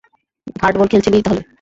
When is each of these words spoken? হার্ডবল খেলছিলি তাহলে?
হার্ডবল 0.55 0.87
খেলছিলি 0.91 1.17
তাহলে? 1.19 1.41